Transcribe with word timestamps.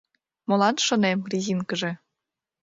Молан, 0.47 0.75
шонем, 0.85 1.19
резинкыже? 1.29 1.91